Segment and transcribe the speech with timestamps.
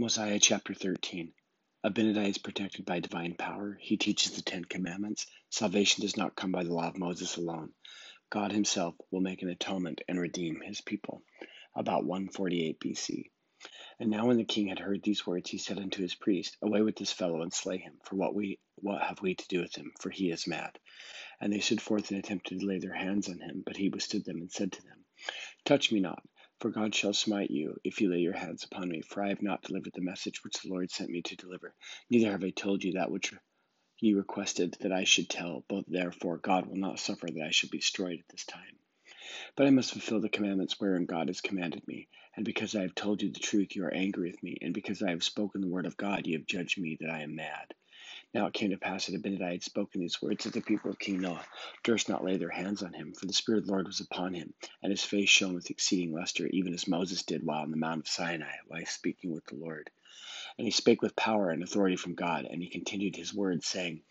[0.00, 1.30] Mosiah chapter 13.
[1.84, 3.76] Abinadi is protected by divine power.
[3.78, 5.26] He teaches the Ten Commandments.
[5.50, 7.74] Salvation does not come by the law of Moses alone.
[8.30, 11.22] God himself will make an atonement and redeem his people.
[11.76, 13.24] About 148 BC.
[13.98, 16.80] And now when the king had heard these words, he said unto his priest, Away
[16.80, 19.76] with this fellow and slay him, for what we what have we to do with
[19.76, 19.92] him?
[20.00, 20.78] For he is mad.
[21.42, 24.24] And they stood forth and attempted to lay their hands on him, but he withstood
[24.24, 25.04] them and said to them,
[25.66, 26.22] Touch me not,
[26.60, 29.00] for God shall smite you, if you lay your hands upon me.
[29.00, 31.74] For I have not delivered the message which the Lord sent me to deliver,
[32.10, 33.32] neither have I told you that which
[33.98, 35.64] ye requested that I should tell.
[35.68, 38.78] But therefore God will not suffer that I should be destroyed at this time.
[39.56, 42.08] But I must fulfill the commandments wherein God has commanded me.
[42.36, 44.58] And because I have told you the truth, you are angry with me.
[44.60, 47.22] And because I have spoken the word of God, ye have judged me that I
[47.22, 47.74] am mad.
[48.32, 51.00] Now it came to pass that Abinadi had spoken these words that the people of
[51.00, 51.44] King Noah
[51.82, 54.34] durst not lay their hands on him, for the Spirit of the Lord was upon
[54.34, 57.76] him, and his face shone with exceeding lustre, even as Moses did while on the
[57.76, 59.90] Mount of Sinai, while speaking with the Lord.
[60.56, 64.02] And he spake with power and authority from God, and he continued his words, saying,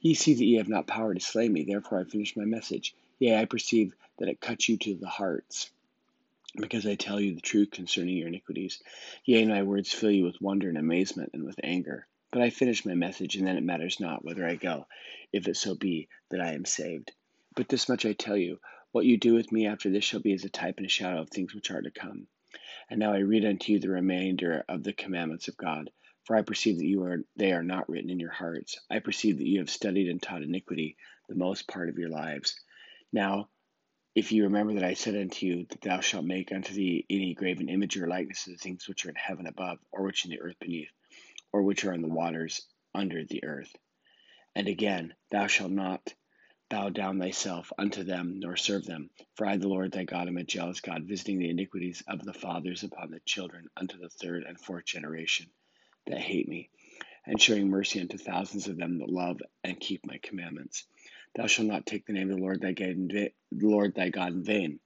[0.00, 2.92] Ye see that ye have not power to slay me, therefore I finish my message.
[3.20, 5.70] Yea, I perceive that it cuts you to the hearts,
[6.56, 8.82] because I tell you the truth concerning your iniquities.
[9.24, 12.08] Yea, my words fill you with wonder and amazement and with anger.
[12.32, 14.86] But I finish my message, and then it matters not whither I go,
[15.32, 17.12] if it so be that I am saved.
[17.56, 18.60] But this much I tell you,
[18.92, 21.20] what you do with me after this shall be as a type and a shadow
[21.20, 22.28] of things which are to come.
[22.88, 25.90] And now I read unto you the remainder of the commandments of God.
[26.24, 28.78] For I perceive that you are they are not written in your hearts.
[28.88, 30.96] I perceive that you have studied and taught iniquity
[31.28, 32.54] the most part of your lives.
[33.12, 33.48] Now,
[34.14, 37.34] if you remember that I said unto you that thou shalt make unto thee any
[37.34, 40.30] graven image or likeness of the things which are in heaven above, or which in
[40.30, 40.90] the earth beneath,
[41.52, 43.74] or which are in the waters under the earth.
[44.54, 46.14] And again, thou shalt not
[46.68, 49.10] bow down thyself unto them, nor serve them.
[49.34, 52.32] For I, the Lord thy God, am a jealous God, visiting the iniquities of the
[52.32, 55.46] fathers upon the children unto the third and fourth generation
[56.06, 56.70] that hate me,
[57.26, 60.86] and showing mercy unto thousands of them that love and keep my commandments.
[61.34, 62.72] Thou shalt not take the name of the Lord thy
[64.10, 64.80] God in, vain,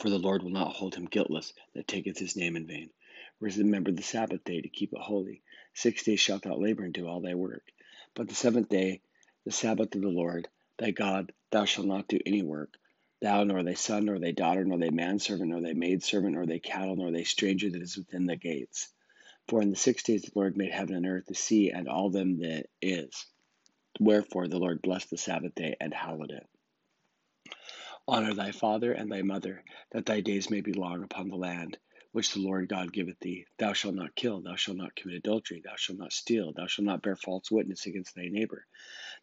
[0.00, 2.90] for the Lord will not hold him guiltless that taketh his name in vain.
[3.40, 5.42] Remember the Sabbath day to keep it holy.
[5.74, 7.62] Six days shalt thou labor and do all thy work.
[8.14, 9.02] But the seventh day,
[9.44, 10.48] the Sabbath of the Lord
[10.78, 12.74] thy God, thou shalt not do any work.
[13.20, 16.58] Thou, nor thy son, nor thy daughter, nor thy manservant, nor thy maidservant, nor thy
[16.58, 18.88] cattle, nor thy stranger that is within the gates.
[19.48, 22.10] For in the six days the Lord made heaven and earth, the sea, and all
[22.10, 23.26] them that is.
[24.00, 26.46] Wherefore the Lord blessed the Sabbath day and hallowed it.
[28.10, 31.76] Honor thy father and thy mother, that thy days may be long upon the land
[32.10, 33.44] which the Lord God giveth thee.
[33.58, 36.86] Thou shalt not kill, thou shalt not commit adultery, thou shalt not steal, thou shalt
[36.86, 38.66] not bear false witness against thy neighbor.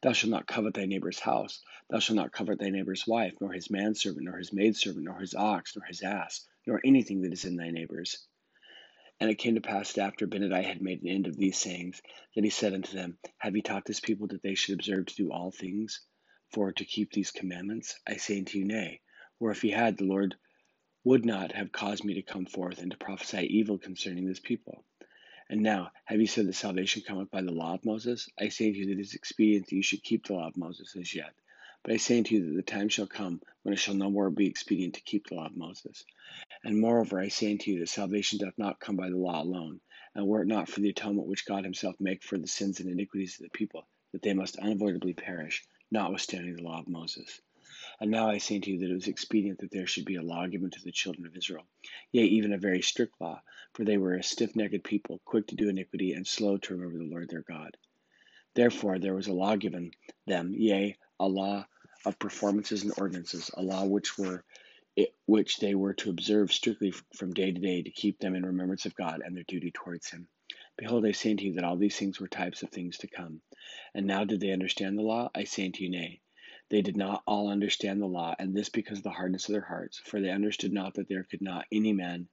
[0.01, 3.53] Thou shalt not covet thy neighbor's house, thou shalt not covet thy neighbor's wife, nor
[3.53, 7.43] his manservant, nor his maidservant, nor his ox, nor his ass, nor anything that is
[7.43, 8.27] in thy neighbor's.
[9.19, 12.03] And it came to pass after Abinadi had made an end of these sayings,
[12.35, 15.15] that he said unto them, Have ye taught this people that they should observe to
[15.15, 16.01] do all things,
[16.51, 17.99] for to keep these commandments?
[18.07, 19.01] I say unto you, Nay.
[19.39, 20.35] Or if ye had, the Lord
[21.03, 24.83] would not have caused me to come forth and to prophesy evil concerning this people.
[25.49, 28.27] And now, have you said that salvation cometh by the law of Moses?
[28.39, 30.57] I say unto you that it is expedient that you should keep the law of
[30.57, 31.33] Moses as yet.
[31.83, 34.31] But I say unto you that the time shall come when it shall no more
[34.31, 36.03] be expedient to keep the law of Moses.
[36.63, 39.81] And moreover, I say unto you that salvation doth not come by the law alone.
[40.15, 42.89] And were it not for the atonement which God himself make for the sins and
[42.89, 45.61] iniquities of the people, that they must unavoidably perish,
[45.91, 47.41] notwithstanding the law of Moses.
[47.99, 50.21] And now I say unto you that it was expedient that there should be a
[50.21, 51.65] law given to the children of Israel,
[52.13, 53.41] yea, even a very strict law,
[53.73, 56.97] for they were a stiff necked people, quick to do iniquity, and slow to remember
[56.99, 57.75] the Lord their God.
[58.53, 59.91] Therefore there was a law given
[60.25, 61.65] them, yea, a law
[62.05, 64.45] of performances and ordinances, a law which were
[64.95, 68.45] it, which they were to observe strictly from day to day to keep them in
[68.45, 70.29] remembrance of God and their duty towards Him.
[70.77, 73.41] Behold, I say unto you that all these things were types of things to come.
[73.95, 75.29] And now did they understand the law?
[75.33, 76.19] I say unto you, nay.
[76.69, 79.61] They did not all understand the law, and this because of the hardness of their
[79.61, 82.27] hearts, for they understood not that there could not any man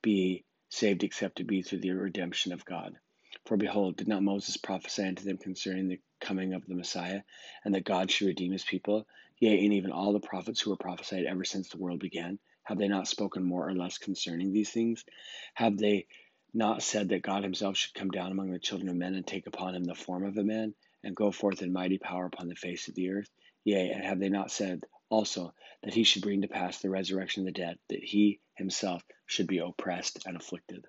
[0.00, 2.96] be saved except it be through the redemption of God.
[3.44, 7.20] For behold, did not Moses prophesy unto them concerning the coming of the Messiah,
[7.62, 9.06] and that God should redeem his people?
[9.38, 12.78] Yea, and even all the prophets who were prophesied ever since the world began, have
[12.78, 15.04] they not spoken more or less concerning these things?
[15.52, 16.06] Have they
[16.54, 19.46] not said that God himself should come down among the children of men and take
[19.46, 22.54] upon him the form of a man, and go forth in mighty power upon the
[22.54, 23.30] face of the earth?
[23.64, 25.52] Yea, and have they not said also
[25.82, 29.46] that he should bring to pass the resurrection of the dead, that he himself should
[29.46, 30.84] be oppressed and afflicted?